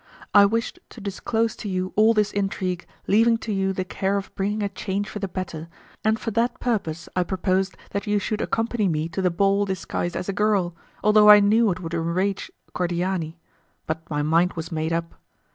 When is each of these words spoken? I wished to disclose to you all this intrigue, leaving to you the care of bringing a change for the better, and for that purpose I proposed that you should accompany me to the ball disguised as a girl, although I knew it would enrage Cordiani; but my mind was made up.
I 0.33 0.47
wished 0.47 0.79
to 0.89 0.99
disclose 0.99 1.55
to 1.57 1.69
you 1.69 1.93
all 1.95 2.15
this 2.15 2.31
intrigue, 2.31 2.87
leaving 3.05 3.37
to 3.37 3.53
you 3.53 3.71
the 3.71 3.85
care 3.85 4.17
of 4.17 4.33
bringing 4.33 4.63
a 4.63 4.69
change 4.69 5.07
for 5.07 5.19
the 5.19 5.27
better, 5.27 5.67
and 6.03 6.19
for 6.19 6.31
that 6.31 6.59
purpose 6.59 7.07
I 7.15 7.21
proposed 7.21 7.77
that 7.91 8.07
you 8.07 8.17
should 8.17 8.41
accompany 8.41 8.87
me 8.87 9.07
to 9.09 9.21
the 9.21 9.29
ball 9.29 9.63
disguised 9.63 10.15
as 10.17 10.27
a 10.27 10.33
girl, 10.33 10.75
although 11.03 11.29
I 11.29 11.39
knew 11.39 11.69
it 11.69 11.81
would 11.81 11.93
enrage 11.93 12.51
Cordiani; 12.73 13.37
but 13.85 14.01
my 14.09 14.23
mind 14.23 14.53
was 14.53 14.71
made 14.71 14.91
up. 14.91 15.13